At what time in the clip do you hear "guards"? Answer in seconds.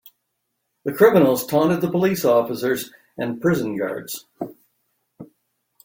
3.77-4.25